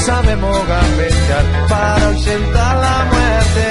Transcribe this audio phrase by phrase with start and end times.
[0.00, 3.68] Sabemos gambetear para ausentar la muerte.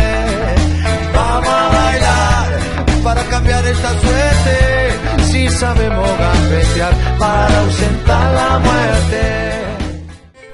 [1.13, 2.59] Vamos a bailar
[3.03, 5.23] para cambiar esta suerte.
[5.23, 9.59] Si sabemos gambetear para ausentar la muerte.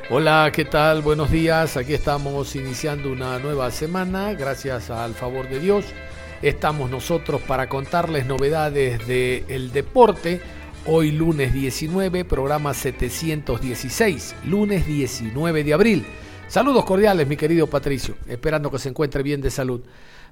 [0.10, 1.02] Hola, ¿qué tal?
[1.02, 1.78] Buenos días.
[1.78, 4.34] Aquí estamos iniciando una nueva semana.
[4.34, 5.86] Gracias al favor de Dios.
[6.42, 10.42] Estamos nosotros para contarles novedades del deporte
[10.88, 16.06] Hoy lunes 19, programa 716, lunes 19 de abril.
[16.48, 19.82] Saludos cordiales, mi querido Patricio, esperando que se encuentre bien de salud.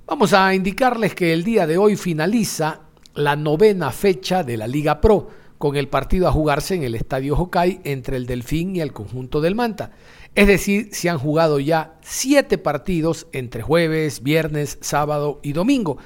[0.05, 2.81] Vamos a indicarles que el día de hoy finaliza
[3.15, 7.35] la novena fecha de la Liga Pro, con el partido a jugarse en el Estadio
[7.35, 9.89] Hokai entre el Delfín y el conjunto del Manta.
[10.35, 15.97] Es decir, se han jugado ya siete partidos entre jueves, viernes, sábado y domingo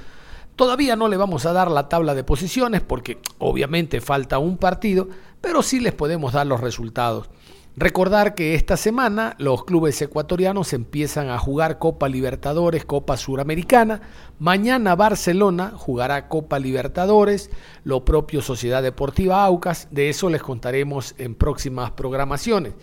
[0.58, 5.08] Todavía no le vamos a dar la tabla de posiciones porque obviamente falta un partido,
[5.39, 7.30] pero sí les podemos dar los resultados.
[7.75, 14.02] Recordar que esta semana los clubes ecuatorianos empiezan a jugar Copa Libertadores, Copa Suramericana.
[14.39, 17.52] Mañana Barcelona jugará Copa Libertadores,
[17.83, 19.89] lo propio Sociedad Deportiva Aucas.
[19.91, 22.73] De eso les contaremos en próximas programaciones.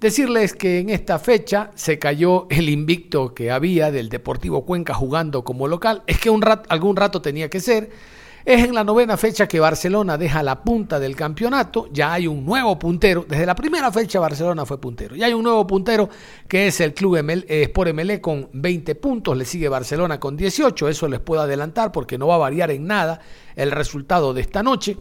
[0.00, 5.44] Decirles que en esta fecha se cayó el invicto que había del Deportivo Cuenca jugando
[5.44, 6.02] como local.
[6.06, 7.90] Es que un algún rato tenía que ser.
[8.44, 11.88] Es en la novena fecha que Barcelona deja la punta del campeonato.
[11.90, 13.24] Ya hay un nuevo puntero.
[13.26, 15.16] Desde la primera fecha Barcelona fue puntero.
[15.16, 16.10] Ya hay un nuevo puntero
[16.46, 19.34] que es el Club ML, eh, Sport MLE con 20 puntos.
[19.34, 20.90] Le sigue Barcelona con 18.
[20.90, 23.20] Eso les puedo adelantar porque no va a variar en nada
[23.56, 24.98] el resultado de esta noche.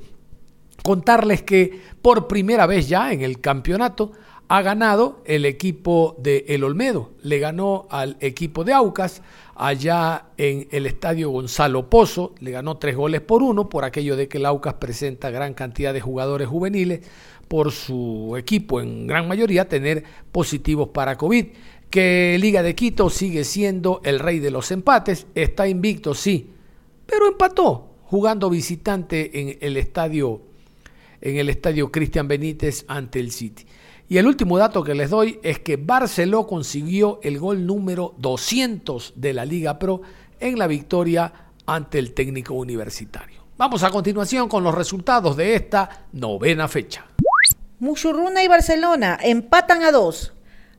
[0.82, 4.14] Contarles que por primera vez ya en el campeonato
[4.48, 9.22] ha ganado el equipo de El Olmedo, le ganó al equipo de Aucas
[9.56, 14.28] allá en el estadio Gonzalo Pozo, le ganó tres goles por uno por aquello de
[14.28, 17.02] que el Aucas presenta gran cantidad de jugadores juveniles
[17.48, 21.48] por su equipo en gran mayoría tener positivos para COVID.
[21.90, 26.50] Que Liga de Quito sigue siendo el rey de los empates, está invicto sí,
[27.06, 30.42] pero empató jugando visitante en el estadio
[31.22, 33.66] en el estadio Cristian Benítez ante el City.
[34.10, 39.14] Y el último dato que les doy es que Barceló consiguió el gol número 200
[39.16, 40.02] de la Liga Pro
[40.40, 41.34] en la victoria
[41.66, 43.44] ante el técnico universitario.
[43.58, 47.06] Vamos a continuación con los resultados de esta novena fecha.
[47.80, 50.34] Muchurruna y Barcelona empatan a 2.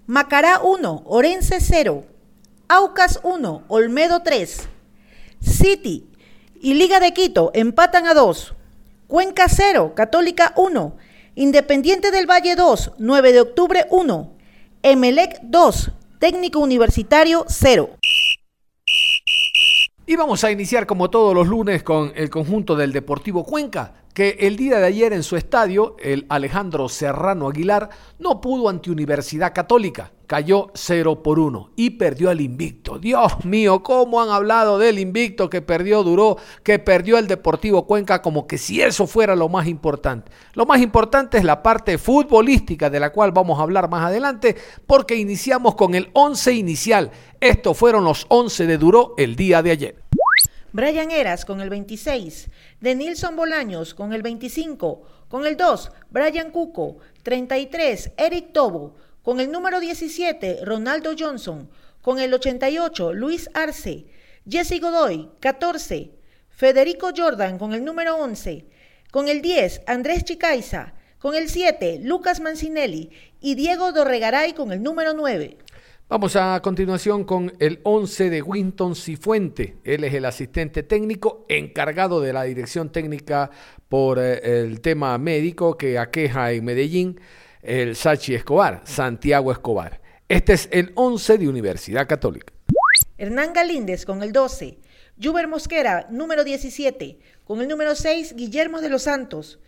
[0.06, 2.04] Macará 1, Orense 0.
[2.68, 4.68] Aucas 1, Olmedo 3.
[5.40, 6.06] City
[6.60, 8.54] y Liga de Quito empatan a 2.
[9.06, 10.96] Cuenca 0, Católica 1.
[11.36, 14.36] Independiente del Valle 2, 9 de octubre 1.
[14.84, 15.90] Emelec 2,
[16.20, 17.90] Técnico Universitario 0.
[20.06, 24.36] Y vamos a iniciar como todos los lunes con el conjunto del Deportivo Cuenca, que
[24.40, 27.90] el día de ayer en su estadio, el Alejandro Serrano Aguilar,
[28.20, 30.12] no pudo ante Universidad Católica.
[30.26, 32.98] Cayó 0 por 1 y perdió el invicto.
[32.98, 38.22] Dios mío, cómo han hablado del invicto que perdió Duró, que perdió el Deportivo Cuenca,
[38.22, 40.32] como que si eso fuera lo más importante.
[40.54, 44.56] Lo más importante es la parte futbolística de la cual vamos a hablar más adelante,
[44.86, 47.10] porque iniciamos con el 11 inicial.
[47.40, 50.04] Estos fueron los 11 de Duró el día de ayer.
[50.74, 52.48] Brian Eras con el 26,
[52.80, 59.50] Denilson Bolaños con el 25, con el 2, Brian Cuco, 33, Eric Tobo, con el
[59.50, 61.70] número 17, Ronaldo Johnson,
[62.02, 64.04] con el 88, Luis Arce,
[64.46, 66.12] Jesse Godoy, 14,
[66.50, 68.66] Federico Jordan con el número 11,
[69.10, 73.10] con el 10, Andrés Chicaiza, con el 7, Lucas Mancinelli.
[73.40, 75.56] Y Diego Dorregaray con el número 9.
[76.06, 79.78] Vamos a continuación con el 11 de Winton Cifuente.
[79.84, 83.50] Él es el asistente técnico encargado de la dirección técnica
[83.88, 87.18] por eh, el tema médico que aqueja en Medellín
[87.64, 90.00] el Sachi Escobar, Santiago Escobar.
[90.28, 92.52] Este es el 11 de Universidad Católica.
[93.18, 94.78] Hernán Galíndez con el 12.
[95.22, 97.18] Juber Mosquera, número 17.
[97.44, 99.58] Con el número 6, Guillermo de los Santos.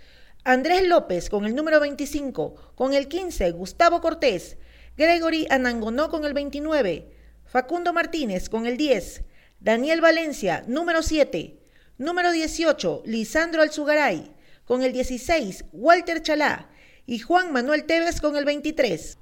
[0.44, 2.72] Andrés López con el número 25.
[2.75, 4.58] Con el 15, Gustavo Cortés.
[4.96, 7.10] Gregory Anangonó con el 29,
[7.44, 9.25] Facundo Martínez con el 10,
[9.60, 11.58] Daniel Valencia, número 7,
[11.99, 14.32] número 18, Lisandro Alzugaray,
[14.64, 16.70] con el 16, Walter Chalá
[17.06, 19.19] y Juan Manuel Tevez con el 23.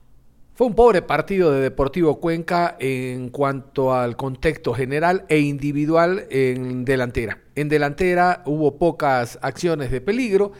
[0.55, 6.85] Fue un pobre partido de Deportivo Cuenca en cuanto al contexto general e individual en
[6.85, 7.41] delantera.
[7.57, 10.53] En delantera hubo pocas acciones de peligro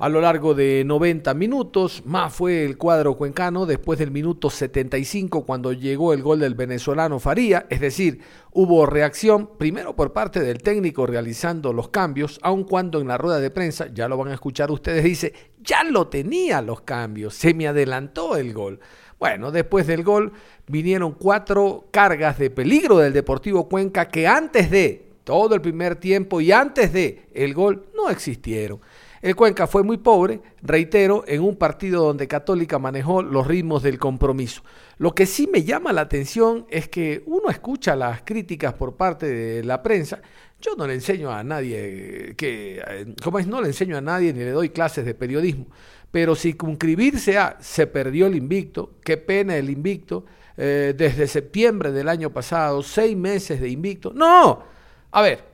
[0.00, 2.02] a lo largo de 90 minutos.
[2.06, 7.20] Más fue el cuadro cuencano después del minuto 75 cuando llegó el gol del venezolano
[7.20, 7.66] Faría.
[7.68, 13.08] Es decir, hubo reacción primero por parte del técnico realizando los cambios, aun cuando en
[13.08, 16.80] la rueda de prensa, ya lo van a escuchar ustedes, dice, ya lo tenía los
[16.80, 18.80] cambios, se me adelantó el gol.
[19.18, 20.32] Bueno, después del gol
[20.66, 26.40] vinieron cuatro cargas de peligro del Deportivo Cuenca que antes de todo el primer tiempo
[26.40, 28.80] y antes de el gol no existieron.
[29.22, 33.98] El Cuenca fue muy pobre, reitero, en un partido donde Católica manejó los ritmos del
[33.98, 34.62] compromiso.
[34.96, 39.26] Lo que sí me llama la atención es que uno escucha las críticas por parte
[39.26, 40.22] de la prensa.
[40.58, 43.46] Yo no le enseño a nadie que, eh, ¿cómo es?
[43.46, 45.66] No le enseño a nadie ni le doy clases de periodismo.
[46.10, 50.24] Pero circunscribirse a se perdió el invicto, qué pena el invicto,
[50.56, 54.14] eh, desde septiembre del año pasado, seis meses de invicto.
[54.14, 54.62] No,
[55.10, 55.44] a ver,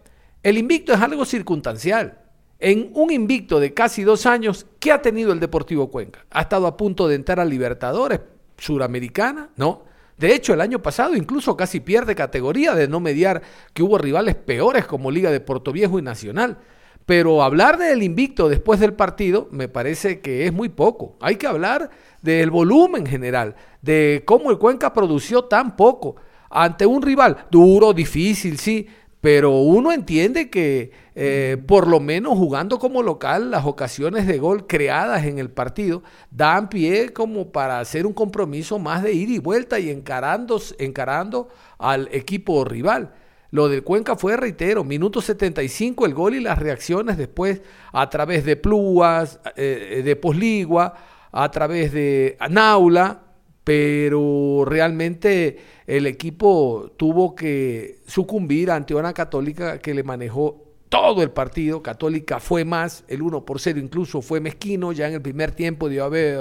[0.41, 2.26] el invicto es algo circunstancial.
[2.59, 6.25] En un invicto de casi dos años, ¿qué ha tenido el Deportivo Cuenca?
[6.31, 8.21] ¿Ha estado a punto de entrar a Libertadores
[8.57, 9.51] Suramericana?
[9.57, 9.83] No.
[10.17, 13.43] De hecho, el año pasado incluso casi pierde categoría de no mediar
[13.75, 16.57] que hubo rivales peores como Liga de Puerto Viejo y Nacional.
[17.05, 21.17] Pero hablar del invicto después del partido me parece que es muy poco.
[21.21, 21.91] Hay que hablar
[22.23, 26.17] del volumen general, de cómo el Cuenca produció tan poco
[26.49, 28.89] ante un rival duro, difícil, sí,
[29.27, 34.69] pero uno entiende que eh, por lo menos jugando como local, las ocasiones de gol
[34.69, 39.39] creadas en el partido dan pie como para hacer un compromiso más de ida y
[39.41, 43.15] vuelta y encarando, encarando al equipo rival.
[43.51, 47.63] Lo del Cuenca fue, reitero, minuto 75 el gol y las reacciones después
[47.93, 50.95] a través de Plúas, eh, de Posligua,
[51.33, 53.23] a través de Naula,
[53.65, 61.31] pero realmente el equipo tuvo que sucumbir ante una católica que le manejó todo el
[61.31, 61.83] partido.
[61.83, 65.89] Católica fue más, el 1 por 0 incluso fue mezquino, ya en el primer tiempo
[65.89, 66.41] debió haber,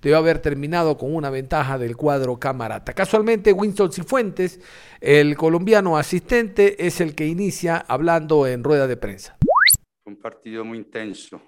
[0.00, 2.92] debió haber terminado con una ventaja del cuadro camarata.
[2.92, 4.60] Casualmente, Winston Cifuentes,
[5.00, 9.36] el colombiano asistente, es el que inicia hablando en rueda de prensa.
[10.04, 11.40] Un partido muy intenso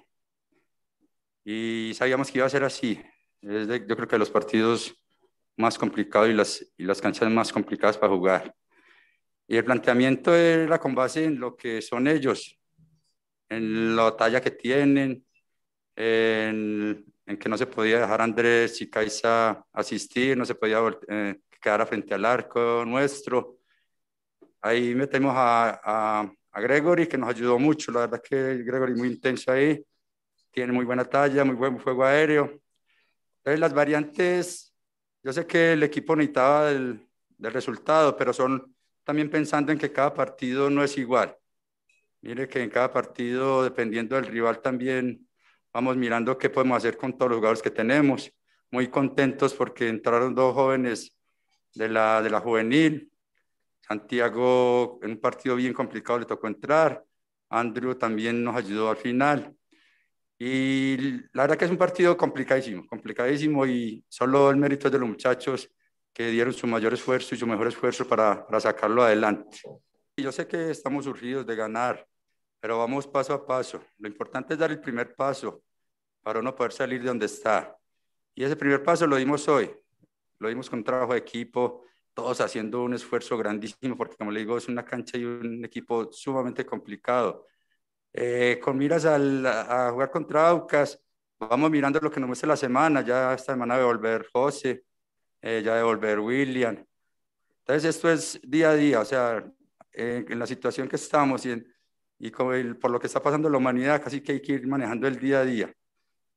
[1.45, 3.01] y sabíamos que iba a ser así.
[3.41, 4.95] yo creo que los partidos
[5.59, 8.55] más complicados y las, y las canchas más complicadas para jugar.
[9.45, 12.57] Y el planteamiento era con base en lo que son ellos,
[13.49, 15.25] en la talla que tienen,
[15.95, 20.79] en, en que no se podía dejar a Andrés y Caiza asistir, no se podía
[21.09, 23.57] eh, quedar frente al arco nuestro.
[24.61, 29.09] Ahí metemos a, a, a, Gregory, que nos ayudó mucho, la verdad que Gregory muy
[29.09, 29.83] intenso ahí,
[30.51, 32.61] tiene muy buena talla, muy buen fuego aéreo.
[33.39, 34.68] Entonces las variantes
[35.23, 37.07] yo sé que el equipo necesitaba del,
[37.37, 41.35] del resultado, pero son también pensando en que cada partido no es igual.
[42.21, 45.27] Mire que en cada partido, dependiendo del rival, también
[45.73, 48.31] vamos mirando qué podemos hacer con todos los jugadores que tenemos.
[48.71, 51.15] Muy contentos porque entraron dos jóvenes
[51.73, 53.11] de la, de la juvenil.
[53.81, 57.03] Santiago, en un partido bien complicado, le tocó entrar.
[57.49, 59.55] Andrew también nos ayudó al final.
[60.41, 60.97] Y
[61.33, 65.09] la verdad que es un partido complicadísimo, complicadísimo y solo el mérito es de los
[65.09, 65.69] muchachos
[66.13, 69.59] que dieron su mayor esfuerzo y su mejor esfuerzo para, para sacarlo adelante.
[70.15, 72.07] Y yo sé que estamos urgidos de ganar,
[72.61, 73.83] pero vamos paso a paso.
[73.97, 75.61] Lo importante es dar el primer paso
[76.21, 77.77] para uno poder salir de donde está.
[78.33, 79.69] Y ese primer paso lo dimos hoy.
[80.39, 84.57] Lo dimos con trabajo de equipo, todos haciendo un esfuerzo grandísimo, porque como le digo,
[84.57, 87.45] es una cancha y un equipo sumamente complicado.
[88.13, 90.99] Eh, con miras al, a jugar contra Aucas,
[91.39, 94.83] vamos mirando lo que nos muestra la semana, ya esta semana de volver José,
[95.41, 96.83] eh, ya de volver William.
[97.59, 99.45] Entonces esto es día a día, o sea,
[99.91, 101.63] en la situación que estamos y,
[102.17, 105.19] y por lo que está pasando la humanidad, casi que hay que ir manejando el
[105.19, 105.73] día a día.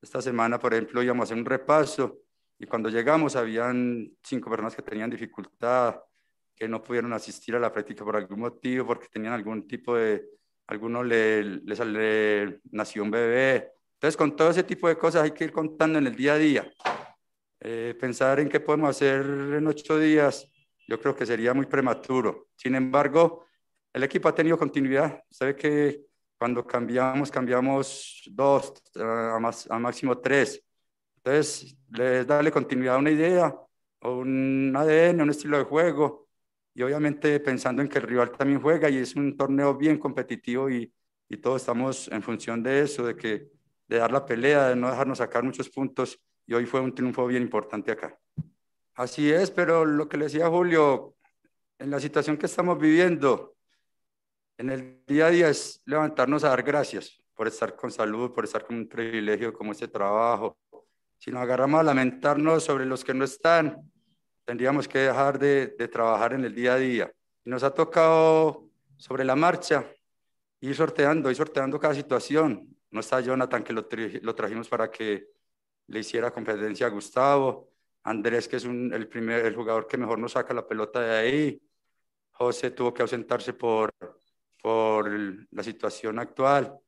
[0.00, 2.19] Esta semana, por ejemplo, íbamos a hacer un repaso
[2.59, 6.00] y cuando llegamos habían cinco personas que tenían dificultad,
[6.55, 10.29] que no pudieron asistir a la práctica por algún motivo, porque tenían algún tipo de,
[10.66, 13.73] algunos le, le, nació un bebé.
[13.95, 16.38] Entonces, con todo ese tipo de cosas hay que ir contando en el día a
[16.38, 16.73] día.
[17.61, 20.49] Eh, pensar en qué podemos hacer en ocho días,
[20.88, 22.49] yo creo que sería muy prematuro.
[22.57, 23.47] Sin embargo,
[23.92, 25.23] el equipo ha tenido continuidad.
[25.31, 26.00] Sabe que
[26.38, 30.61] cuando cambiamos, cambiamos dos, a, más, a máximo tres.
[31.16, 33.54] Entonces, les darle continuidad a una idea,
[34.00, 36.28] o un ADN, un estilo de juego,
[36.75, 40.71] y obviamente pensando en que el rival también juega y es un torneo bien competitivo
[40.71, 40.93] y,
[41.29, 43.49] y todos estamos en función de eso, de, que,
[43.88, 47.26] de dar la pelea, de no dejarnos sacar muchos puntos y hoy fue un triunfo
[47.26, 48.19] bien importante acá.
[48.95, 51.14] Así es, pero lo que le decía Julio,
[51.79, 53.57] en la situación que estamos viviendo,
[54.59, 58.45] en el día a día es levantarnos a dar gracias por estar con salud, por
[58.45, 60.59] estar con un privilegio como este trabajo.
[61.19, 63.91] Si nos agarramos a lamentarnos sobre los que no están,
[64.44, 67.12] tendríamos que dejar de, de trabajar en el día a día.
[67.44, 69.84] Y nos ha tocado sobre la marcha
[70.61, 72.68] ir sorteando, ir sorteando cada situación.
[72.90, 73.88] No está Jonathan, que lo,
[74.22, 75.26] lo trajimos para que
[75.88, 77.68] le hiciera competencia a Gustavo.
[78.04, 81.16] Andrés, que es un, el, primer, el jugador que mejor nos saca la pelota de
[81.16, 81.62] ahí.
[82.30, 83.90] José tuvo que ausentarse por,
[84.61, 85.11] por
[85.50, 86.78] la situación actual.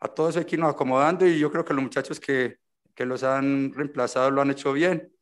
[0.00, 2.58] A todos hay que irnos acomodando y yo creo que los muchachos que,
[2.94, 5.15] que los han reemplazado lo han hecho bien.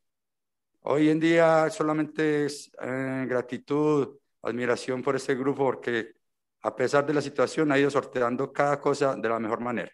[0.86, 6.16] Hoy en día solamente es eh, gratitud, admiración por este grupo porque
[6.60, 9.90] a pesar de la situación ha ido sorteando cada cosa de la mejor manera.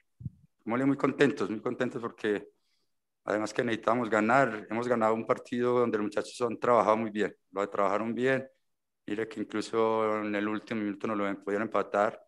[0.65, 2.49] muy contentos, muy contentos porque
[3.25, 7.37] además que necesitamos ganar, hemos ganado un partido donde los muchachos han trabajado muy bien,
[7.53, 8.49] lo trabajaron bien,
[9.07, 12.21] mire que incluso en el último minuto no lo pudieron empatar,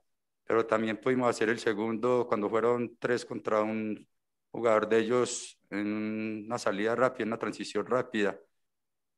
[0.45, 4.07] pero también pudimos hacer el segundo cuando fueron tres contra un
[4.52, 8.38] jugador de ellos en una salida rápida, en una transición rápida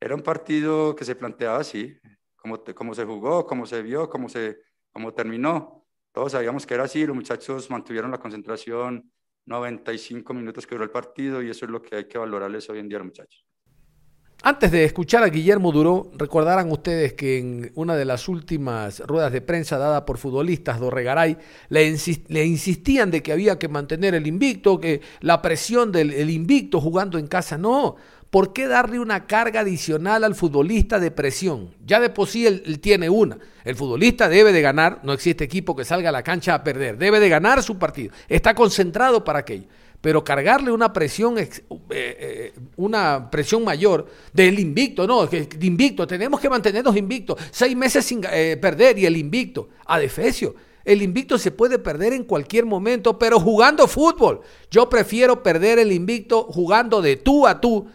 [0.04, 1.96] era un partido que se planteaba así,
[2.36, 4.58] como, como se jugó, cómo se vio, cómo, se,
[4.92, 5.86] cómo terminó.
[6.12, 9.10] Todos sabíamos que era así, los muchachos mantuvieron la concentración
[9.46, 12.80] 95 minutos que duró el partido y eso es lo que hay que valorarles hoy
[12.80, 13.46] en día muchachos.
[14.42, 19.32] Antes de escuchar a Guillermo Duró, recordarán ustedes que en una de las últimas ruedas
[19.32, 21.38] de prensa dada por futbolistas Dorregaray,
[21.70, 21.96] le,
[22.28, 27.16] le insistían de que había que mantener el invicto, que la presión del invicto jugando
[27.16, 27.96] en casa, no,
[28.34, 31.72] ¿por qué darle una carga adicional al futbolista de presión?
[31.86, 33.38] Ya de por sí él, tiene una.
[33.62, 36.98] El futbolista debe de ganar, no existe equipo que salga a la cancha a perder,
[36.98, 39.68] debe de ganar su partido, está concentrado para aquello.
[40.00, 41.48] Pero cargarle una presión, eh,
[41.90, 48.04] eh, una presión mayor del invicto, no, que invicto, tenemos que mantenernos invictos, seis meses
[48.04, 50.56] sin eh, perder y el invicto, a defecio.
[50.84, 54.40] El invicto se puede perder en cualquier momento, pero jugando fútbol.
[54.72, 57.86] Yo prefiero perder el invicto jugando de tú a tú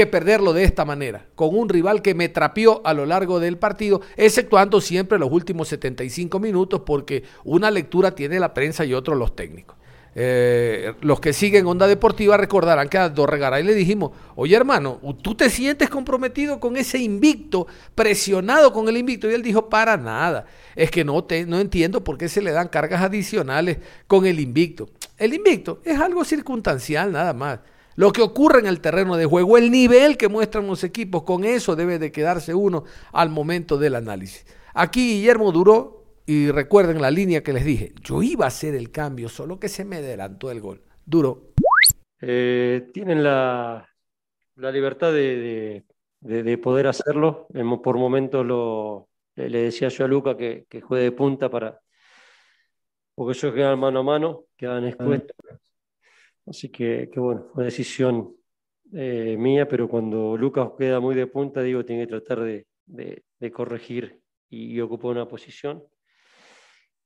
[0.00, 3.58] que perderlo de esta manera, con un rival que me trapió a lo largo del
[3.58, 9.14] partido, exceptuando siempre los últimos 75 minutos, porque una lectura tiene la prensa y otro
[9.14, 9.76] los técnicos.
[10.14, 15.34] Eh, los que siguen Onda Deportiva recordarán que a Dorregaray le dijimos, oye hermano, ¿tú
[15.34, 19.30] te sientes comprometido con ese invicto, presionado con el invicto?
[19.30, 22.52] Y él dijo, para nada, es que no, te, no entiendo por qué se le
[22.52, 23.76] dan cargas adicionales
[24.06, 24.88] con el invicto.
[25.18, 27.58] El invicto es algo circunstancial nada más
[28.00, 31.44] lo que ocurre en el terreno de juego, el nivel que muestran los equipos, con
[31.44, 34.46] eso debe de quedarse uno al momento del análisis.
[34.72, 38.90] Aquí Guillermo duró, y recuerden la línea que les dije, yo iba a hacer el
[38.90, 40.80] cambio, solo que se me adelantó el gol.
[41.04, 41.52] Duro.
[42.22, 43.86] Eh, tienen la,
[44.56, 45.84] libertad de,
[46.62, 47.48] poder hacerlo.
[47.82, 51.78] Por momentos lo, le decía yo a Luca que, juegue de punta para,
[53.14, 55.36] porque ellos quedan mano a mano, quedan expuestos.
[56.50, 58.34] Así que, bueno, fue decisión
[58.92, 62.66] eh, mía, pero cuando Lucas queda muy de punta, digo, tiene que tratar de,
[63.52, 65.80] corregir y, ocupar una posición.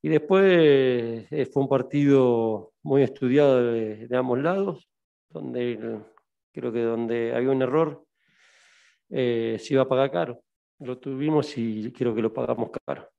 [0.01, 4.89] Y después eh, fue un partido muy estudiado de, ambos lados,
[5.29, 6.01] donde
[6.51, 8.03] creo que donde había un error
[9.11, 10.43] eh, se iba a pagar caro.
[10.79, 13.11] Lo tuvimos y creo que lo pagamos caro.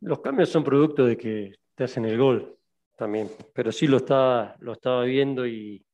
[0.00, 2.57] Los cambios son producto de que te hacen el gol
[2.98, 5.84] también, pero sí lo estaba, lo estaba viendo y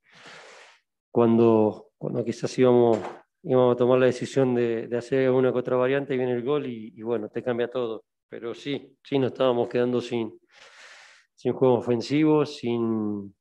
[1.11, 2.97] cuando, cuando quizás íbamos,
[3.43, 6.65] íbamos a tomar la decisión de, de hacer una que otra variante, viene el gol
[6.65, 8.03] y, bueno, te cambia todo.
[8.27, 10.37] Pero sí, sí nos estábamos quedando sin,
[11.35, 13.33] sin juego ofensivo, sin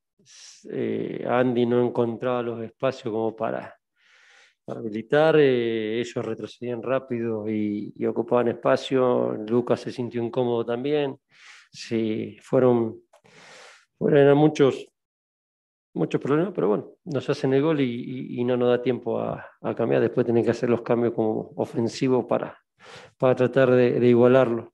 [0.71, 3.75] eh, Andy no encontraba los espacios como para,
[4.67, 11.19] habilitar, eh, ellos retrocedían rápido y, ocupaban espacio, Lucas se sintió incómodo también,
[11.73, 13.04] sí, fueron
[14.01, 14.89] eran muchos,
[15.95, 19.47] muchos problemas, pero bueno, nos hacen el gol y, no nos da tiempo a,
[19.77, 20.03] cambiar.
[20.03, 22.59] Después tienen que hacer los cambios como ofensivos para,
[23.19, 24.73] para tratar de, igualarlo.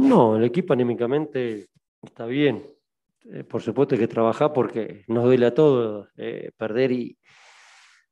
[0.00, 1.68] No, el equipo anímicamente
[2.02, 2.64] está bien.
[3.24, 7.16] Eh, por supuesto hay que trabajar porque nos duele a todos eh, perder y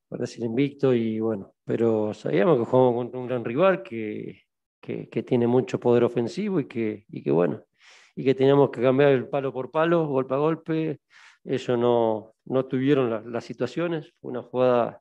[0.09, 4.43] perder sin invicto y bueno, pero sabíamos que jugamos contra un gran rival que,
[4.81, 7.65] que, que tiene mucho poder ofensivo y que, y que bueno,
[8.14, 11.00] y que teníamos que cambiar el palo por palo, golpe a golpe.
[11.45, 14.12] Ellos no, no tuvieron las situaciones.
[14.21, 15.00] Fue una jugada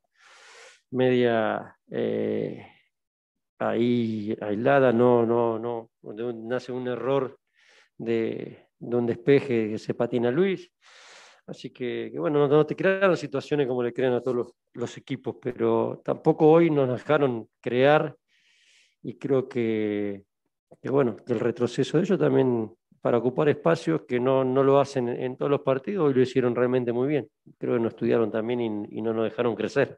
[0.92, 2.66] media, eh,
[3.60, 7.38] ahí aislada, no, no, no, donde nace un error
[7.98, 10.72] de, un despeje que se patina Luis.
[11.48, 16.02] Así que, bueno, no, te crean situaciones como le crean a todos los, equipos, pero
[16.06, 18.16] tampoco hoy nos dejaron crear
[19.02, 20.24] y creo que,
[20.80, 25.10] que, bueno, el retroceso de ellos también para ocupar espacios que no, no lo hacen
[25.10, 27.30] en, todos los partidos y lo hicieron realmente muy bien.
[27.58, 29.98] Creo que nos estudiaron también y, no nos dejaron crecer.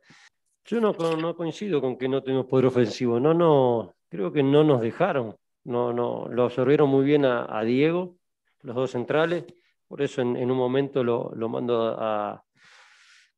[0.65, 4.63] Yo no, no, coincido con que no tuvimos poder ofensivo, no, no, creo que no
[4.63, 8.15] nos dejaron, no, no, lo absorbieron muy bien a Diego,
[8.62, 9.46] los dos centrales,
[9.91, 12.41] por eso en, un momento lo, mando a,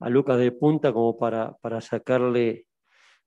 [0.02, 2.68] Lucas de punta como para, para sacarle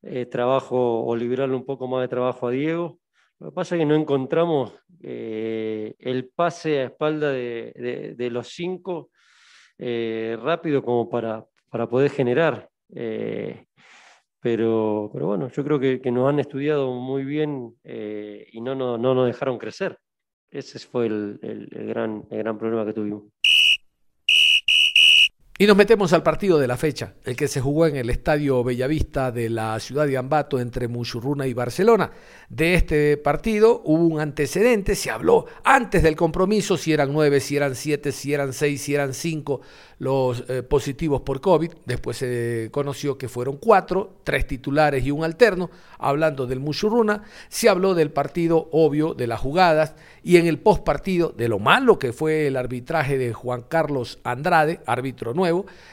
[0.02, 3.00] eh, trabajo o liberarle un poco más de trabajo a Diego.
[3.38, 9.10] Lo que pasa es que no encontramos eh, el pase a espalda de, los cinco
[9.78, 12.70] eh, rápido como para, para poder generar.
[14.40, 19.14] pero, pero bueno, yo creo que, nos han estudiado muy bien y no, no, no
[19.14, 19.98] nos dejaron crecer.
[20.50, 21.38] Ese fue el,
[21.70, 23.24] gran, el gran problema que tuvimos.
[25.58, 28.62] Y nos metemos al partido de la fecha, el que se jugó en el Estadio
[28.62, 32.10] Bellavista de la ciudad de Ambato entre Muchurruna y Barcelona.
[32.50, 37.56] De este partido hubo un antecedente, se habló antes del compromiso si eran nueve, si
[37.56, 39.62] eran siete, si eran seis, si eran cinco
[39.98, 41.72] los eh, positivos por COVID.
[41.86, 45.70] Después se conoció que fueron cuatro, tres titulares y un alterno.
[45.98, 50.84] Hablando del Muchurruna, se habló del partido obvio, de las jugadas y en el post
[50.84, 55.45] partido de lo malo que fue el arbitraje de Juan Carlos Andrade, árbitro nuevo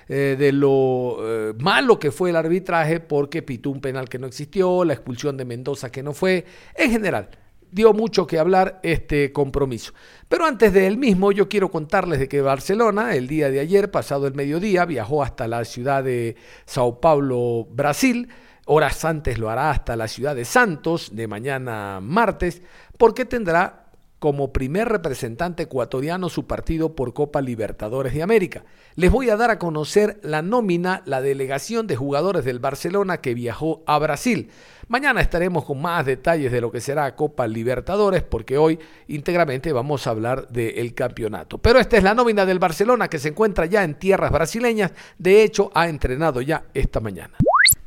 [0.07, 4.27] eh, de lo eh, malo que fue el arbitraje porque pitó un penal que no
[4.27, 6.45] existió, la expulsión de Mendoza que no fue,
[6.75, 7.29] en general.
[7.71, 9.93] Dio mucho que hablar este compromiso.
[10.29, 13.89] Pero antes de él mismo, yo quiero contarles de que Barcelona, el día de ayer,
[13.89, 18.29] pasado el mediodía, viajó hasta la ciudad de Sao Paulo, Brasil.
[18.65, 22.61] Horas antes lo hará hasta la ciudad de Santos, de mañana martes,
[22.97, 23.82] porque tendrá
[24.23, 28.63] como primer representante ecuatoriano su partido por Copa Libertadores de América.
[28.95, 33.33] Les voy a dar a conocer la nómina, la delegación de jugadores del Barcelona que
[33.33, 34.49] viajó a Brasil.
[34.87, 40.07] Mañana estaremos con más detalles de lo que será Copa Libertadores porque hoy íntegramente vamos
[40.07, 41.57] a hablar del campeonato.
[41.57, 44.93] Pero esta es la nómina del Barcelona que se encuentra ya en tierras brasileñas.
[45.17, 47.33] De hecho, ha entrenado ya esta mañana.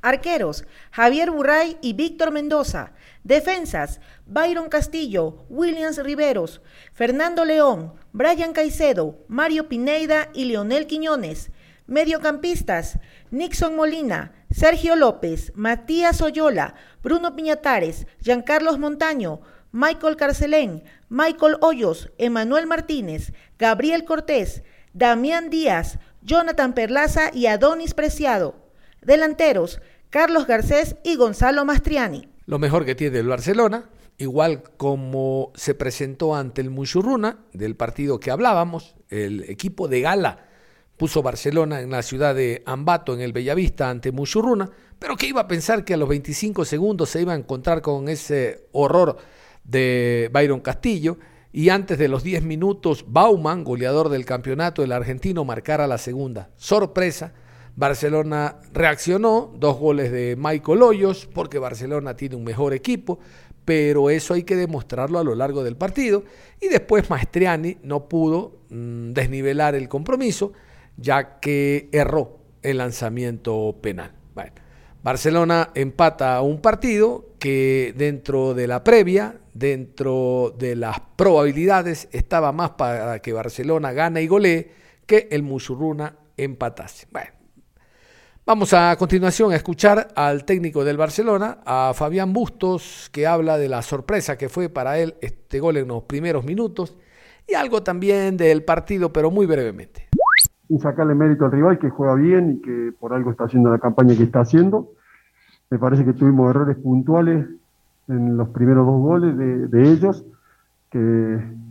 [0.03, 2.93] Arqueros, Javier Burray y Víctor Mendoza.
[3.27, 6.61] Defensas, Byron Castillo, Williams Riveros,
[6.93, 11.51] Fernando León, Brian Caicedo, Mario Pineida y Leonel Quiñones.
[11.89, 13.01] Mediocampistas,
[13.33, 19.41] Nixon Molina, Sergio López, Matías Oyola, Bruno Piñatares, Giancarlos Montaño,
[19.73, 24.63] Michael Carcelén, Michael Hoyos, Emanuel Martínez, Gabriel Cortés,
[24.93, 28.55] Damián Díaz, Jonathan Perlaza y Adonis Preciado.
[29.03, 35.75] Delanteros, Carlos Garcés y Gonzalo Mastriani lo mejor que tiene el Barcelona, igual como se
[35.75, 40.47] presentó ante el Muchurruna del partido que hablábamos, el equipo de gala
[40.97, 45.43] puso Barcelona en la ciudad de Ambato, en el Bellavista, ante Muchurruna, pero que iba
[45.43, 49.19] a pensar que a los 25 segundos se iba a encontrar con ese horror
[49.65, 51.19] de Byron Castillo,
[51.53, 56.51] y antes de los 10 minutos, Bauman, goleador del campeonato, el argentino, marcara la segunda.
[56.57, 57.33] Sorpresa,
[57.77, 63.19] Barcelona reaccionó, dos goles de Michael Hoyos, porque Barcelona tiene un mejor equipo,
[63.67, 66.25] pero eso hay que demostrarlo a lo largo del partido.
[66.61, 70.55] Y después Maestriani no pudo mm, desnivelar el compromiso,
[70.97, 74.13] ya que erró el lanzamiento penal.
[75.03, 82.71] Barcelona empata un partido que dentro de la previa, dentro de las probabilidades, estaba más
[82.71, 84.69] para que Barcelona gane y golee
[85.07, 87.07] que el Musurruna empatase.
[87.13, 87.36] Bueno,
[88.49, 93.69] Vamos a continuación a escuchar al técnico del Barcelona, a Fabián Bustos, que habla de
[93.69, 96.97] la sorpresa que fue para él este gol en los primeros minutos
[97.49, 100.07] y algo también del partido, pero muy brevemente.
[100.79, 104.17] Sacarle mérito al rival que juega bien y que por algo está haciendo la campaña
[104.17, 104.93] que está haciendo.
[105.69, 107.49] Me parece que tuvimos errores puntuales
[108.07, 109.37] en los primeros dos goles
[109.73, 110.25] de, ellos,
[110.93, 110.99] que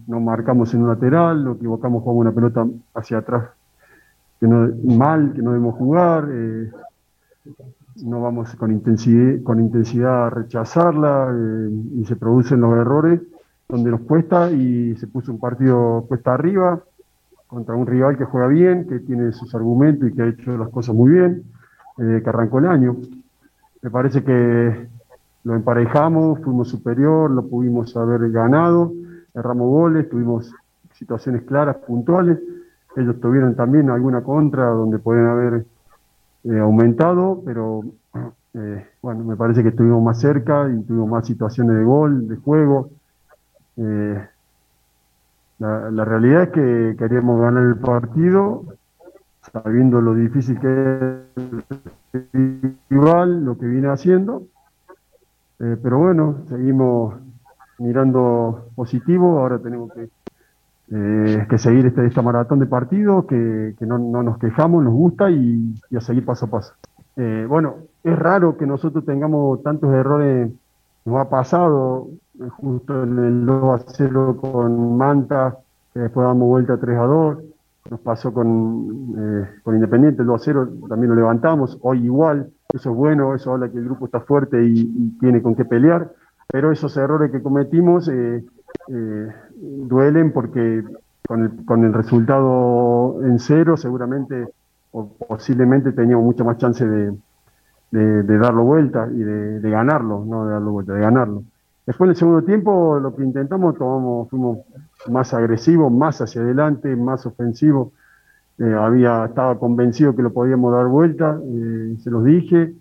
[0.08, 3.52] nos marcamos en un lateral, lo equivocamos, jugamos una pelota hacia atrás
[4.48, 6.72] mal, que no debemos jugar, eh,
[8.04, 11.70] no vamos con intensidad, con intensidad a rechazarla eh,
[12.02, 13.22] y se producen los errores
[13.68, 16.84] donde nos cuesta y se puso un partido cuesta arriba
[17.48, 20.70] contra un rival que juega bien, que tiene sus argumentos y que ha hecho las
[20.70, 21.44] cosas muy bien,
[21.98, 22.98] eh, que arrancó el año.
[23.82, 24.88] Me parece que
[25.44, 28.92] lo emparejamos, fuimos superior, lo pudimos haber ganado,
[29.34, 30.52] erramos goles, tuvimos
[30.94, 32.40] situaciones claras, puntuales
[32.96, 35.66] ellos tuvieron también alguna contra donde pueden haber
[36.46, 37.84] eh, aumentado, pero
[38.54, 42.38] eh, bueno, me parece que estuvimos más cerca y tuvimos más situaciones de gol, de
[42.38, 42.90] juego.
[43.78, 44.28] Eh,
[45.60, 48.64] la, realidad es que queríamos ganar el partido,
[49.52, 54.44] sabiendo lo difícil que es el rival, lo que viene haciendo.
[55.60, 57.16] Eh, pero bueno, seguimos
[57.78, 60.10] mirando positivo, ahora tenemos que,
[60.90, 65.98] que seguir este, esta maratón de partidos, que, no, nos quejamos, nos gusta y, y
[65.98, 66.74] a seguir paso a paso.
[67.48, 70.52] bueno, es raro que nosotros tengamos tantos errores.
[71.06, 72.08] Nos ha pasado
[72.40, 75.58] eh, justo en el 2 a 0 con Manta,
[75.92, 77.38] que después damos vuelta 3 a 2.
[77.90, 81.80] Nos pasó con, eh, con Independiente, el 2 a 0, también lo levantamos.
[81.82, 85.56] Hoy igual, eso es bueno, eso habla que el grupo está fuerte y, tiene con
[85.56, 86.12] qué pelear.
[86.48, 88.46] Pero esos errores que cometimos eh,
[89.56, 90.84] duelen porque
[91.28, 94.48] con el, con el resultado en cero seguramente
[94.92, 97.14] o posiblemente teníamos mucha más chance de,
[97.92, 101.44] de, darlo vuelta y de, ganarlo, no de darlo vuelta, de ganarlo.
[101.86, 104.60] Después en el segundo tiempo lo que intentamos, tomamos, fuimos
[105.08, 107.90] más agresivos, más hacia adelante, más ofensivos.
[108.58, 112.74] Eh, había, estaba convencido que lo podíamos dar vuelta, eh, se los dije.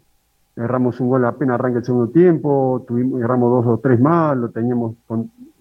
[0.56, 4.50] Erramos un gol apenas arranca el segundo tiempo, tuvimos, erramos dos o tres más, lo
[4.50, 4.94] teníamos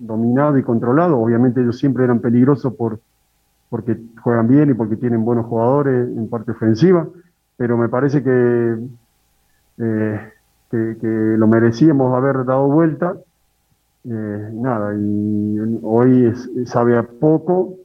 [0.06, 1.20] dominado y controlado.
[1.20, 3.00] Obviamente ellos siempre eran peligrosos por,
[3.70, 7.08] porque juegan bien y porque tienen buenos jugadores en parte ofensiva,
[7.58, 8.78] pero me parece que
[9.78, 10.30] eh,
[10.70, 13.16] que, lo merecíamos haber dado vuelta.
[14.06, 16.34] Eh, nada, y hoy
[16.66, 17.76] sabe a poco,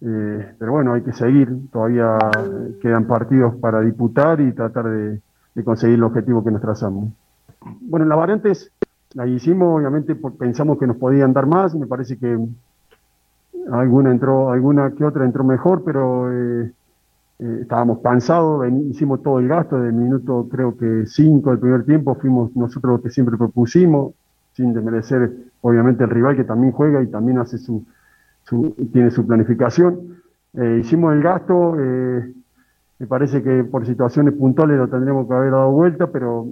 [0.00, 1.70] eh, pero bueno, hay que seguir.
[1.72, 2.18] Todavía
[2.80, 5.20] quedan partidos para disputar y tratar de,
[5.64, 7.12] conseguir el objetivo que nos trazamos.
[7.80, 8.70] Bueno, las variantes
[9.14, 11.74] las hicimos, obviamente, pensamos que nos podían dar más.
[11.74, 12.38] Me parece que
[13.70, 16.72] alguna entró, alguna que otra entró mejor, pero eh,
[17.38, 22.54] estábamos cansados, hicimos todo el gasto, del minuto creo que 5 del primer tiempo fuimos
[22.56, 24.12] nosotros los que siempre propusimos,
[24.54, 27.84] sin desmerecer obviamente el rival que también juega y también hace su,
[28.92, 30.18] tiene su planificación.
[30.54, 32.32] Eh, hicimos el gasto, eh,
[32.98, 36.46] me parece que por situaciones puntuales lo tendríamos que haber dado vuelta, pero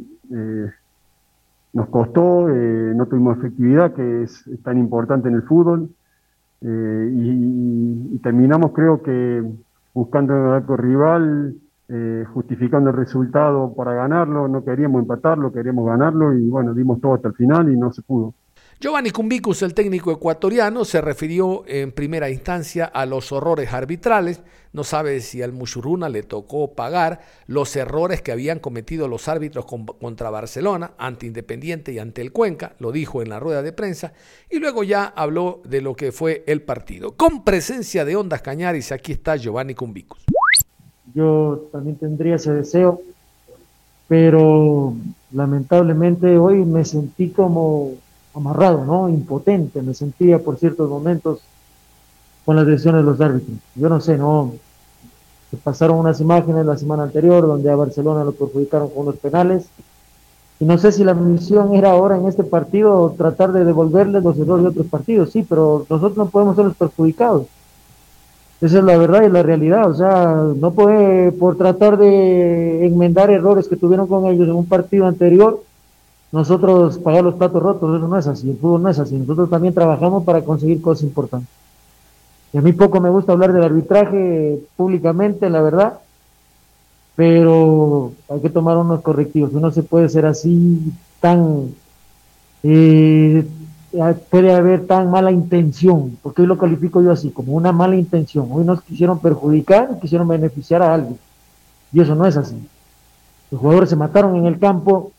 [1.76, 5.90] nos costó, no tuvimos efectividad, que es, tan importante en el fútbol,
[6.62, 9.44] y terminamos creo que
[9.92, 11.54] buscando el arco rival,
[11.88, 17.14] eh, justificando el resultado para ganarlo, no queríamos empatarlo, queríamos ganarlo y bueno, dimos todo
[17.14, 18.34] hasta el final y no se pudo.
[18.78, 24.42] Giovanni Cumbicus, el técnico ecuatoriano, se refirió en primera instancia a los horrores arbitrales.
[24.74, 29.64] No sabe si al Mushuruna le tocó pagar los errores que habían cometido los árbitros
[29.64, 34.12] contra Barcelona, ante Independiente y ante el Cuenca, lo dijo en la rueda de prensa,
[34.50, 37.12] y luego ya habló de lo que fue el partido.
[37.12, 40.22] Con presencia de Ondas Cañaris, aquí está Giovanni Cumbicus.
[41.14, 43.00] Yo también tendría ese deseo,
[44.06, 44.92] pero
[45.32, 47.94] lamentablemente hoy me sentí como
[48.36, 49.08] amarrado, ¿no?
[49.08, 51.40] Impotente, me sentía por ciertos momentos
[52.44, 53.56] con las decisiones de los árbitros.
[53.74, 54.52] Yo no sé, ¿no?
[55.64, 59.66] Pasaron unas imágenes la semana anterior donde a Barcelona lo perjudicaron con los penales.
[60.60, 64.38] Y no sé si la misión era ahora en este partido tratar de devolverles los
[64.38, 67.46] errores de otros partidos, sí, pero nosotros no podemos ser los perjudicados.
[68.60, 69.90] Esa es la verdad y la realidad.
[69.90, 74.66] O sea, no puede, por tratar de enmendar errores que tuvieron con ellos en un
[74.66, 75.62] partido anterior,
[76.32, 79.48] nosotros pagar los platos rotos, eso no es así, el fútbol no es así, nosotros
[79.48, 81.48] también trabajamos para conseguir cosas importantes.
[82.52, 85.98] Y a mí poco me gusta hablar del arbitraje públicamente, la verdad,
[87.14, 91.70] pero hay que tomar unos correctivos, uno se puede ser así tan,
[92.62, 93.46] eh,
[94.30, 98.48] puede haber tan mala intención, porque hoy lo califico yo así, como una mala intención,
[98.50, 101.18] hoy nos quisieron perjudicar, quisieron beneficiar a alguien,
[101.92, 102.56] y eso no es así.
[103.50, 105.12] Los jugadores se mataron en el campo,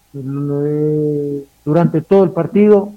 [1.66, 2.92] durante todo el partido,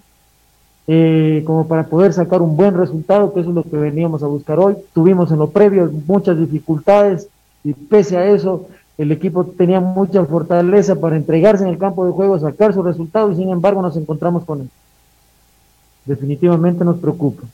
[0.86, 4.26] eh, como para poder sacar un buen resultado, que eso es lo que veníamos a
[4.26, 4.76] buscar hoy.
[4.92, 7.28] Tuvimos en lo previo muchas dificultades
[7.62, 8.66] y pese a eso,
[8.98, 13.30] el equipo tenía mucha fortaleza para entregarse en el campo de juego, sacar su resultado
[13.30, 14.70] y sin embargo nos encontramos con él.
[16.06, 17.44] Definitivamente nos preocupa.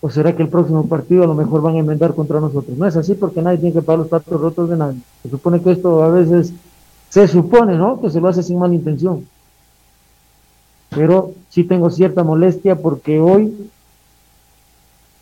[0.00, 2.76] ¿O será que el próximo partido a lo mejor van a enmendar contra nosotros?
[2.76, 5.00] No es así porque nadie tiene que pagar los platos rotos de nadie.
[5.22, 6.52] Se supone que esto a veces
[7.14, 8.00] se supone, ¿no?
[8.00, 9.24] Que se lo hace sin mala intención.
[10.90, 13.70] Pero sí tengo cierta molestia porque hoy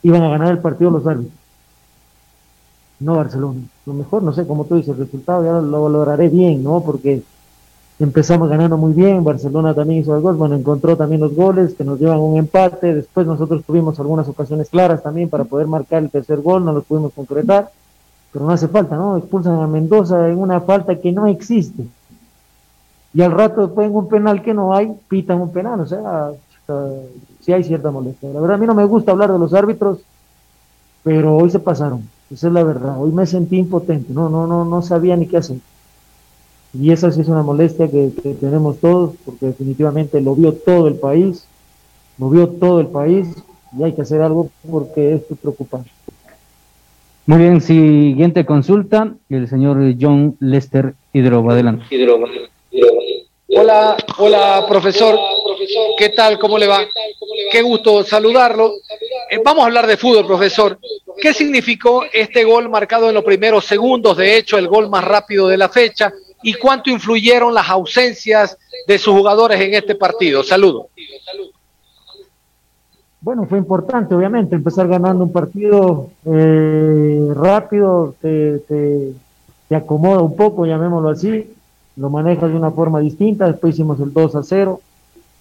[0.03, 1.37] iban a ganar el partido los árbitros.
[2.99, 3.61] No Barcelona.
[3.85, 6.81] Lo mejor, no sé cómo tú dices, el resultado ya lo valoraré bien, ¿no?
[6.81, 7.23] Porque
[7.99, 11.85] empezamos ganando muy bien, Barcelona también hizo el gol, bueno, encontró también los goles que
[11.85, 16.09] nos llevan un empate, después nosotros tuvimos algunas ocasiones claras también para poder marcar el
[16.09, 17.71] tercer gol, no lo pudimos concretar
[18.33, 19.19] pero no hace falta, ¿no?
[19.19, 21.87] Expulsan a Mendoza en una falta que no existe.
[23.15, 26.31] y al rato después en un penal que no hay, pitan un penal, o sea,
[27.41, 28.31] sí hay cierta molestia.
[28.31, 29.99] La verdad, a mí no me gusta hablar de los árbitros,
[31.03, 34.65] pero hoy se pasaron, esa es la verdad, hoy me sentí impotente, no, no, no,
[34.65, 35.59] no sabía ni qué hacer.
[36.75, 38.09] Y esa sí es una molestia que,
[38.41, 41.45] tenemos todos, porque definitivamente lo vio todo el país,
[42.19, 43.29] lo vio todo el país,
[43.77, 45.91] y hay que hacer algo porque esto es preocupante.
[47.25, 51.85] Muy bien, siguiente consulta, el señor John Lester Hidro, adelante.
[53.55, 55.17] Hola, hola profesor,
[55.97, 56.37] ¿qué tal?
[56.41, 56.85] ¿Cómo le va?
[57.53, 58.73] Qué gusto saludarlo.
[59.31, 60.81] Eh, vamos a hablar de fútbol, profesor.
[61.21, 64.17] ¿Qué significó este gol marcado en los primeros segundos?
[64.17, 66.13] De hecho, el gol más rápido de la fecha.
[66.43, 68.59] ¿Y cuánto influyeron las ausencias
[68.89, 70.43] de sus jugadores en este partido?
[70.43, 70.87] Saludos.
[73.23, 79.15] Bueno, fue importante, obviamente, empezar ganando un partido eh, rápido, te, te,
[79.75, 81.55] acomoda un poco, llamémoslo así,
[81.97, 84.81] lo manejas de una forma distinta, después hicimos el 2 a 0.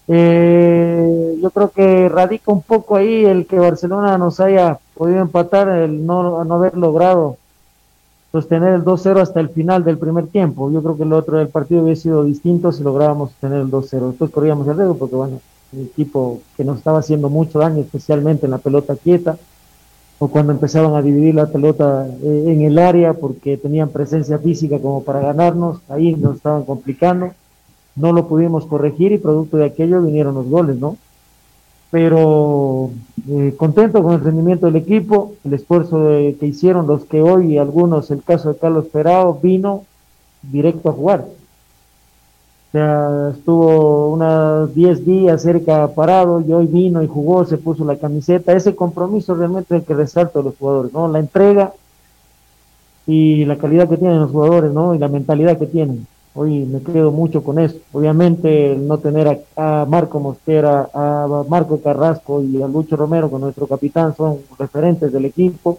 [0.08, 5.68] Eh, yo creo que radica un poco ahí el que Barcelona nos haya podido empatar,
[5.68, 7.36] el no, no haber logrado
[8.30, 10.70] sostener el 2-0 hasta el final del primer tiempo.
[10.70, 14.10] Yo creo que el otro del partido hubiera sido distinto si lográbamos tener el 2-0.
[14.10, 15.40] Después corríamos el riesgo porque, bueno,
[15.72, 19.38] un equipo que nos estaba haciendo mucho daño, especialmente en la pelota quieta,
[20.18, 24.78] o cuando empezaban a dividir la pelota eh, en el área porque tenían presencia física
[24.78, 27.30] como para ganarnos, ahí nos estaban complicando,
[27.96, 30.96] no lo pudimos corregir y producto de aquello vinieron los goles, ¿no?
[31.90, 32.90] Pero
[33.28, 38.10] eh, contento con el rendimiento del equipo, el esfuerzo que hicieron los que hoy, algunos,
[38.10, 39.84] el caso de Carlos Perao, vino
[40.42, 41.26] directo a jugar
[42.72, 47.96] sea, estuvo unos 10 días cerca parado y hoy vino y jugó, se puso la
[47.96, 48.54] camiseta.
[48.54, 51.06] Ese compromiso realmente es el que resalta a los jugadores, ¿no?
[51.08, 51.72] La entrega
[53.06, 54.94] y la calidad que tienen los jugadores, ¿no?
[54.94, 56.06] Y la mentalidad que tienen.
[56.34, 57.76] Hoy me quedo mucho con eso.
[57.92, 63.42] Obviamente, el no tener a, Marco Mosquera, a Marco Carrasco y a Lucho Romero, con
[63.42, 65.78] nuestro capitán, son referentes del equipo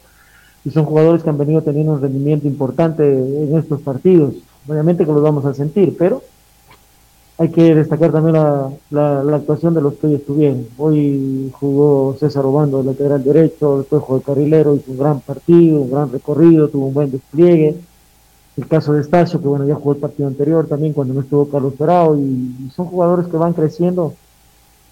[0.63, 4.35] y son jugadores que han venido teniendo un rendimiento importante en estos partidos.
[4.67, 6.21] Obviamente que los vamos a sentir, pero
[7.37, 10.67] hay que destacar también la, la, actuación de los que hoy estuvieron.
[10.77, 15.81] Hoy jugó César Obando de lateral derecho, después jugó de carrilero, hizo un gran partido,
[15.81, 17.75] un gran recorrido, tuvo un buen despliegue.
[18.55, 21.49] El caso de Estacio, que bueno, ya jugó el partido anterior también cuando no estuvo
[21.49, 24.13] Carlos Perao, y, son jugadores que van creciendo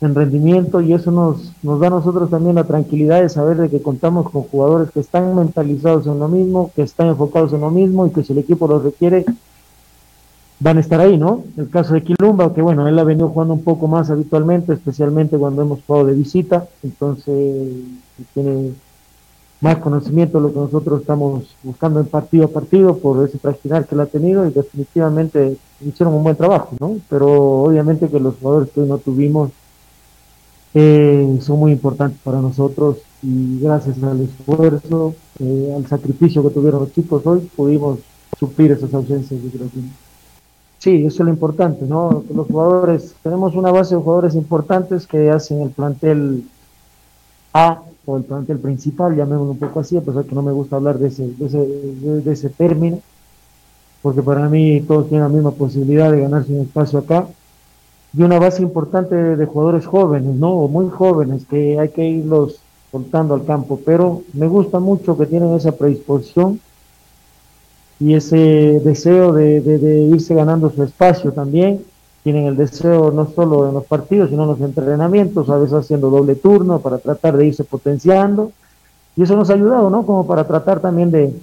[0.01, 3.69] en rendimiento y eso nos, nos da a nosotros también la tranquilidad de saber de
[3.69, 7.69] que contamos con jugadores que están mentalizados en lo mismo, que están enfocados en lo
[7.69, 9.25] mismo y que si el equipo los requiere,
[10.62, 11.43] van a estar ahí, ¿no?
[11.58, 15.38] El caso de Quilumba, que bueno, él ha venido jugando un poco más habitualmente, especialmente
[15.38, 17.74] cuando hemos jugado de visita, entonces
[18.34, 18.71] tiene
[19.60, 23.88] más conocimiento de lo que nosotros estamos buscando en partido a partido por ese fraccionar
[23.88, 26.97] que él ha tenido y definitivamente hicieron un buen trabajo, ¿no?
[27.10, 29.50] Pero obviamente que los jugadores que hoy no tuvimos
[30.76, 36.82] eh, son muy importantes para nosotros y gracias al esfuerzo, eh, al sacrificio que tuvieron
[36.82, 38.00] los chicos hoy, pudimos
[38.39, 39.67] suplir esas ausencias de creo
[40.82, 42.24] Sí, eso es lo importante, ¿no?
[42.34, 46.44] Los jugadores, tenemos una base de jugadores importantes que hacen el plantel
[47.54, 50.78] A o el plantel principal, llamémoslo un poco así, a pesar que no me gusta
[50.78, 53.00] hablar de ese, de ese, de, término,
[54.02, 57.28] porque para mí todos tienen la misma posibilidad de ganarse un espacio acá.
[58.17, 60.52] Y una base importante de, jugadores jóvenes, ¿no?
[60.52, 62.60] O muy jóvenes, que hay que irlos
[62.91, 66.60] soltando al campo, pero me gusta mucho que tienen esa predisposición
[68.02, 71.82] y ese deseo de, irse ganando su espacio también.
[72.24, 76.10] Tienen el deseo no solo en los partidos, sino en los entrenamientos, a veces haciendo
[76.10, 78.52] doble turno para tratar de irse potenciando.
[79.16, 80.04] Y eso nos ha ayudado, ¿no?
[80.04, 81.34] Como para tratar también de,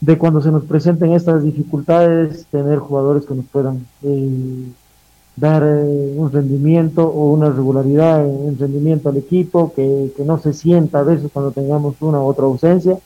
[0.00, 4.68] de cuando se nos presenten estas dificultades, tener jugadores que nos puedan eh,
[5.36, 10.54] dar eh, un rendimiento o una regularidad en, rendimiento al equipo, que, que, no se
[10.54, 12.98] sienta a veces cuando tengamos una u otra ausencia.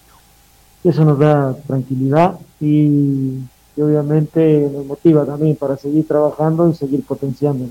[0.82, 3.38] Eso nos da tranquilidad y,
[3.76, 7.66] obviamente nos motiva también para seguir trabajando y seguir potenciando.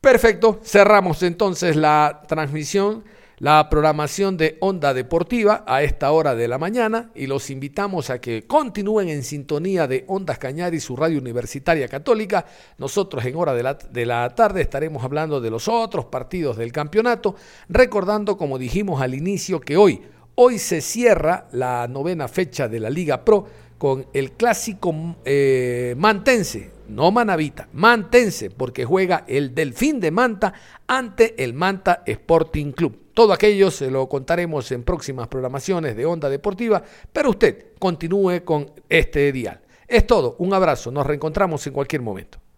[0.00, 3.04] Perfecto, cerramos entonces la transmisión
[3.38, 8.20] la programación de Onda Deportiva a esta hora de la mañana y los invitamos a
[8.20, 12.46] que continúen en sintonía de Ondas Cañar y su radio universitaria católica.
[12.78, 16.72] Nosotros en hora de la, de la tarde estaremos hablando de los otros partidos del
[16.72, 17.34] campeonato,
[17.68, 20.00] recordando, como dijimos al inicio, que hoy,
[20.36, 23.46] hoy se cierra la novena fecha de la Liga Pro
[23.78, 24.94] con el clásico
[25.24, 30.52] eh, mantense, no Manavita, mantense, porque juega el Delfín de Manta
[30.86, 33.10] ante el Manta Sporting Club.
[33.14, 38.70] Todo aquello se lo contaremos en próximas programaciones de Onda Deportiva, pero usted continúe con
[38.88, 39.60] este dial.
[39.86, 42.43] Es todo, un abrazo, nos reencontramos en cualquier momento.